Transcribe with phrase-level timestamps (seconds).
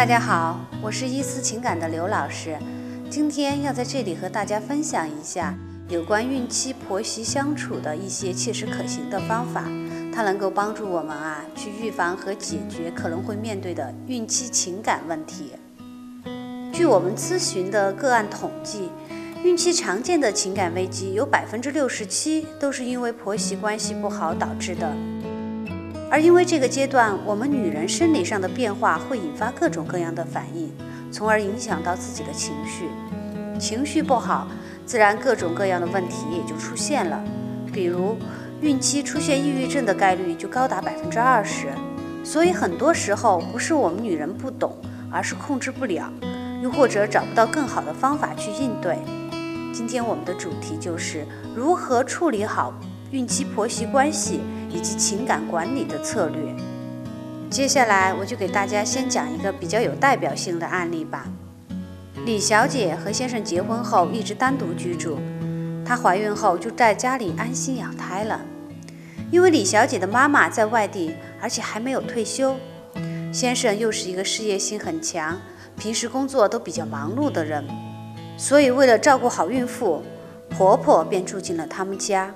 [0.00, 2.56] 大家好，我是伊思情感的刘老师，
[3.10, 5.54] 今天要在这里和大家分享一下
[5.90, 9.64] 有关孕期婆媳相处的一些切实可行的方法，
[10.10, 15.52] 它能够帮助我们啊去预防和解决可能会面对的孕期情感问题。
[16.72, 18.88] 据我们咨询的个案统计，
[19.44, 24.90] 孕期常见的情感危机有百分之六十七都是因为婆媳关系不好导致的。
[26.10, 30.68] 而因为这个阶段，我们女人生理上的变化会引发各种各样的反应，
[31.12, 32.88] 从而影响到自己的情绪。
[33.60, 34.48] 情绪不好，
[34.84, 37.22] 自然各种各样的问题也就出现了。
[37.72, 38.16] 比如，
[38.60, 41.68] 孕期出现抑郁症的概率就高达百分之二十。
[42.24, 44.76] 所以很多时候不是我们女人不懂，
[45.12, 46.12] 而是控制不了，
[46.60, 48.98] 又或者找不到更好的方法去应对。
[49.72, 52.74] 今天我们的主题就是如何处理好
[53.12, 54.40] 孕期婆媳关系。
[54.70, 56.54] 以及情感管理的策略。
[57.50, 61.26] 接下来，我就给大家先讲一个比较有代表性的案例吧。
[62.24, 65.18] 李小姐和先生结婚后一直单独居住，
[65.84, 68.40] 她怀孕后就在家里安心养胎了。
[69.32, 72.56] 因为李小姐的妈妈在外地，而且还没有退休，
[73.32, 75.40] 先生又是一个事业心很强、
[75.76, 77.64] 平时工作都比较忙碌的人，
[78.36, 80.02] 所以为了照顾好孕妇，
[80.50, 82.34] 婆婆便住进了他们家。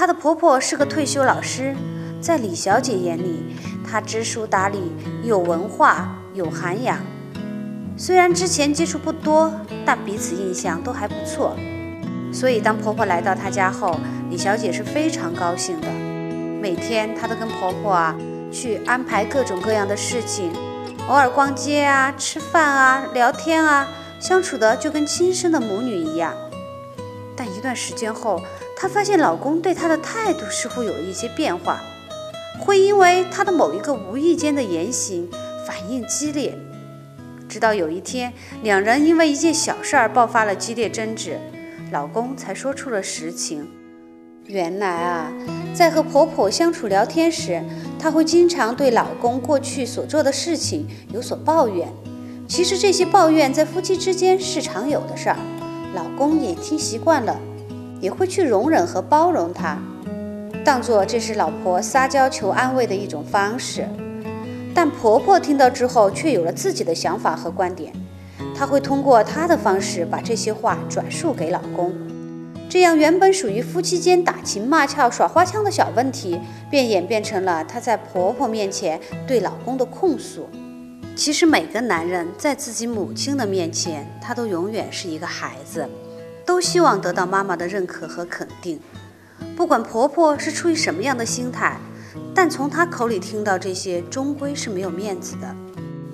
[0.00, 1.76] 她的婆婆是个退休老师，
[2.22, 3.54] 在李小姐眼里，
[3.86, 4.80] 她知书达理，
[5.22, 6.96] 有文化，有涵养。
[7.98, 9.52] 虽然之前接触不多，
[9.84, 11.54] 但彼此印象都还不错。
[12.32, 15.88] 所以当婆婆来到她家后，李小姐是非常高兴的。
[16.62, 18.16] 每天她都跟婆婆啊
[18.50, 20.50] 去安排各种各样的事情，
[21.08, 23.86] 偶尔逛街啊、吃饭啊、聊天啊，
[24.18, 26.32] 相处的就跟亲生的母女一样。
[27.36, 28.42] 但一段时间后，
[28.80, 31.82] 她发现老公对她的态度似乎有了一些变化，
[32.58, 35.28] 会因为她的某一个无意间的言行
[35.66, 36.58] 反应激烈。
[37.46, 38.32] 直到有一天，
[38.62, 41.38] 两人因为一件小事儿爆发了激烈争执，
[41.92, 43.68] 老公才说出了实情。
[44.46, 45.30] 原来啊，
[45.74, 47.62] 在和婆婆相处聊天时，
[47.98, 51.86] 她会经常对老公过去所做的事情有所抱怨。
[52.48, 55.36] 其实这些抱怨在夫妻之间是常有的事儿，
[55.94, 57.38] 老公也听习惯了。
[58.00, 59.78] 也会去容忍和包容他，
[60.64, 63.86] 当做这是老婆撒娇求安慰的一种方式。
[64.74, 67.92] 但婆婆听到之后，却有了自己的想法和观点。
[68.56, 71.92] 她会通过她的方式把这些话转述给老公，
[72.68, 76.40] 这样原本属于夫妻间打情骂俏、耍花枪的小问题，
[76.70, 80.48] 便演变成了她在婆婆面前对老公的控诉。
[81.16, 85.86] 其实每个男人在自己母亲的面前，他都永远是一个孩子。
[86.44, 88.80] 都希望得到妈妈的认可和肯定，
[89.56, 91.78] 不管婆婆是出于什么样的心态，
[92.34, 95.54] 但从她口里听到这些，终归是没有面子的。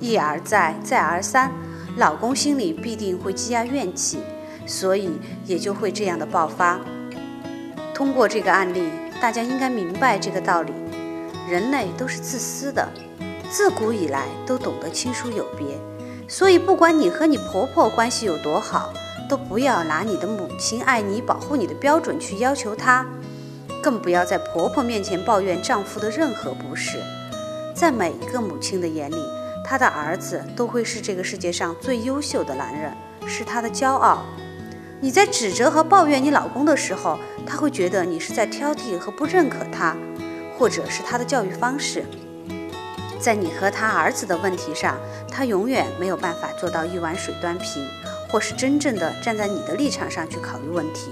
[0.00, 1.50] 一而再，再而三，
[1.96, 4.18] 老公心里必定会积压怨气，
[4.66, 5.10] 所以
[5.46, 6.80] 也就会这样的爆发。
[7.94, 8.88] 通过这个案例，
[9.22, 10.72] 大家应该明白这个道理：
[11.48, 12.86] 人类都是自私的，
[13.50, 15.78] 自古以来都懂得亲疏有别，
[16.28, 18.92] 所以不管你和你婆婆关系有多好。
[19.28, 23.06] 都不要拿你的母亲爱你、保护你的标准去要求她，
[23.82, 26.98] 更不要在婆婆面前抱怨丈夫的任何不是。
[27.74, 29.16] 在每一个母亲的眼里，
[29.64, 32.92] 她的儿子都会是这个世界上最优秀的男人，
[33.26, 34.22] 是她的骄傲。
[35.00, 39.94] 你在指责和抱怨你老公的时候，他会觉得你是在挑剔和不认可他，
[40.56, 42.04] 或者是他的教育方式。
[43.18, 44.96] 在你和他儿子的问题上，
[45.30, 47.86] 他永远没有办法做到一碗水端平。
[48.34, 51.08] 或是真正的站在你的立场上去考虑问题，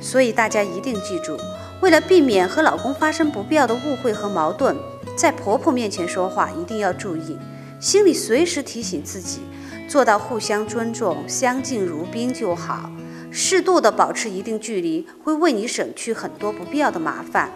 [0.00, 1.38] 所以大家一定记住，
[1.80, 4.76] 为了避免和老公发生不必要的误会和矛盾，
[5.14, 7.38] 在婆婆面前说话一定要注意，
[7.78, 9.42] 心里随时提醒自己，
[9.88, 12.90] 做到互相尊重、相敬如宾就好。
[13.30, 17.52] 适度的保持一定距离，会为你省去很多不必要的麻烦。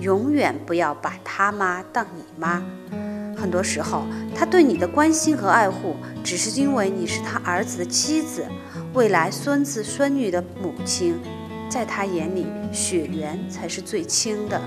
[0.00, 2.62] 永远不要把他妈当你妈。
[3.46, 4.02] 很多时候，
[4.34, 5.94] 他对你的关心和爱护，
[6.24, 8.44] 只是因为你是他儿子的妻子，
[8.92, 11.14] 未来孙子孙女的母亲，
[11.68, 14.60] 在他眼里，血缘才是最亲的。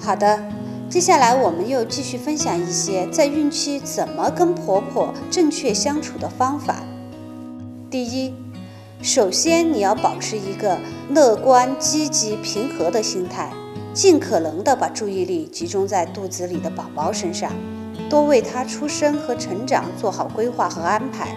[0.00, 0.42] 好的，
[0.90, 6.82] 接下来我们又继续分享一些在孕期怎么跟婆婆正确相处的方法。
[7.88, 8.34] 第一，
[9.00, 10.78] 首先你要保持一个
[11.10, 13.52] 乐观、积极、平和的心态。
[13.94, 17.52] 尽可能的把注意力集中在肚子里的宝宝身上，
[18.08, 21.36] 多为他出生和成长做好规划和安排，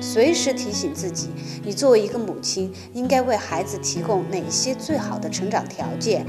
[0.00, 1.28] 随时提醒自己，
[1.64, 6.26] 你作为一个母亲，应该为孩子提供哪些最好的成长条件。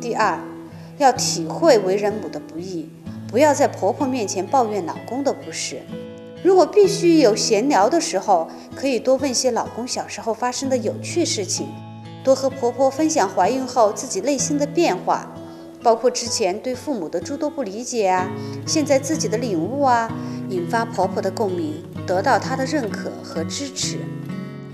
[0.00, 0.38] 第二，
[0.96, 2.88] 要体会为人母的不易，
[3.28, 5.82] 不要在婆婆面前抱怨老公的不是。
[6.42, 11.66] 如果必须有闲聊的时候，可以多问些老公小时候发生的有趣事情，
[12.26, 15.32] 多和婆婆分享怀孕后自己内心的变化，
[15.80, 18.28] 包括之前对父母的诸多不理解啊，
[18.66, 20.10] 现在自己的领悟啊，
[20.48, 23.98] 引发婆婆的共鸣，得到她的认可和支持。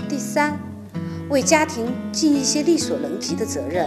[0.09, 0.59] 第三，
[1.29, 3.87] 为家庭尽一些力所能及的责任，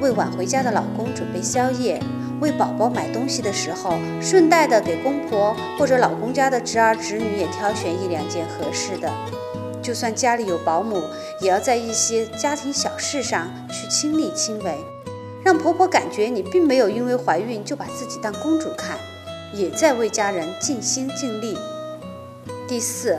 [0.00, 2.00] 为晚回家的老公准备宵夜。
[2.40, 3.92] 为宝宝买东西的时候，
[4.22, 9.12] 顺带的给公婆或者老公家的侄儿侄女也挑选一两件合适的。
[9.86, 11.00] 就算家里有保姆，
[11.40, 14.74] 也要在一些家庭小事上去亲力亲为，
[15.44, 18.98] 让婆婆感觉你并没有因为怀孕就把自己当公主看，
[19.54, 21.56] 也在为家人尽心尽力。
[22.66, 23.16] 第四，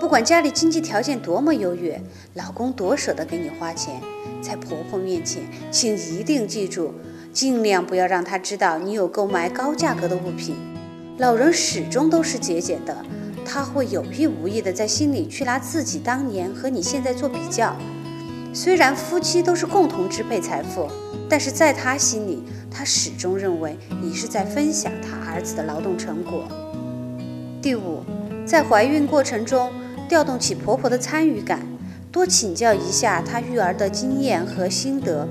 [0.00, 2.02] 不管家里经济条件多么优越，
[2.34, 4.02] 老公多舍得给你花钱，
[4.42, 6.92] 在婆婆面前，请一定记住。
[7.32, 10.56] 尽量不要让她知道你有购买高价格的物品。
[11.18, 12.96] 老人始终都是节俭的，
[13.44, 17.74] 他会有意无意的在心里去拿自己当年和你现在做比较。
[18.52, 20.88] 虽然夫妻都是共同支配财富，
[21.28, 26.44] 但是在他心里，他始终认为你是在分享他儿子的劳动成果。
[27.62, 28.02] 第五，
[28.44, 29.70] 在怀孕过程中
[30.08, 31.60] 调动起婆婆的参与感，
[32.10, 35.28] 多请教一下她育儿的经验和心得。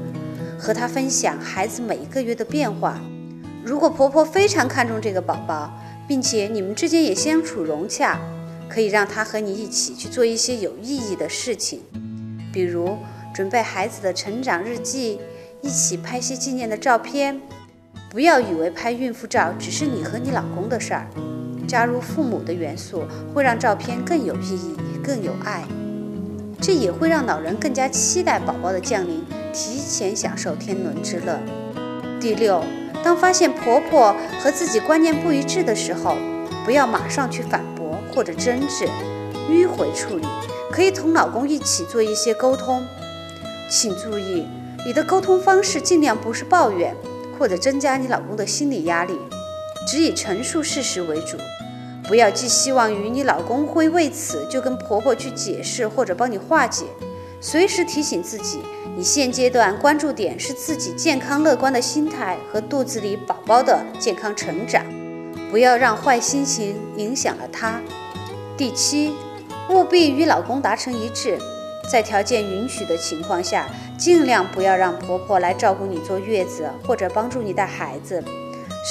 [0.57, 3.01] 和她分享孩子每一个月的变化。
[3.65, 5.73] 如果婆婆非常看重这个宝宝，
[6.09, 8.19] 并且你们之间也相处融洽，
[8.67, 11.81] 可以让他和你一起去做一些有意义的事情，
[12.51, 12.97] 比如
[13.31, 15.19] 准备孩子的成长日记，
[15.61, 17.39] 一起拍些纪念的照片。
[18.09, 21.07] 不要以为拍孕妇照只是你和你老公的事儿，
[21.67, 25.63] 加入父母的元素会让照片更有意义，更有爱。
[26.59, 29.23] 这也会让老人更加期待宝宝的降临。
[29.53, 31.39] 提前享受天伦之乐。
[32.19, 32.63] 第六，
[33.03, 36.15] 当发现婆婆和自己观念不一致的时候，
[36.65, 38.87] 不要马上去反驳或者争执，
[39.49, 40.25] 迂回处理，
[40.71, 42.85] 可以同老公一起做一些沟通。
[43.69, 44.47] 请注意，
[44.85, 46.95] 你的沟通方式尽量不是抱怨
[47.37, 49.17] 或者增加你老公的心理压力，
[49.87, 51.37] 只以陈述事实为主。
[52.07, 56.85] 不要寄希望于你老公会为此就跟婆婆去解释或者帮你化解。
[57.39, 58.59] 随时提醒自己，
[58.99, 64.83] 你现阶段关注点是自己健康乐观的心态和肚子里宝宝的健康成长，
[65.49, 67.79] 不要让坏心情影响了他。
[68.57, 69.13] 第七，
[69.69, 71.37] 务必与老公达成一致，
[71.89, 78.21] 在条件允许的情况下，尽量不要让婆婆来照顾你坐月子或者帮助你带孩子。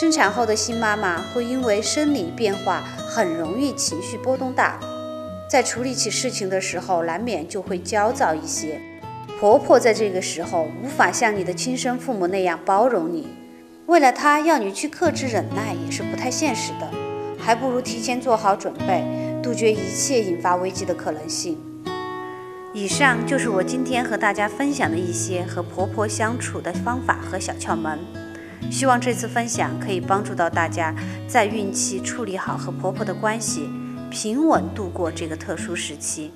[0.01, 4.81] 生产后的新妈妈会因为生理变化，很容易情绪波动大。
[5.51, 8.81] 在处理起事情的时候，难免就会焦躁一些。
[9.41, 13.29] 婆婆在这个时候无法像你的亲生父母那样包容你，
[13.87, 16.91] 为了她要你去克制忍耐也是不太现实的，
[17.39, 19.05] 还不如提前做好准备，
[19.41, 21.57] 杜绝一切引发危机的可能性。
[22.75, 27.97] 以上就是我今天和大家分享的一些和婆婆相处的方法和小窍门，
[28.73, 30.93] 希望这次分享可以帮助到大家
[31.29, 33.71] 在孕期处理好和婆婆的关系。
[34.11, 36.33] 平稳度过这个特殊时期，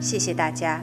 [0.00, 0.82] 谢谢大家。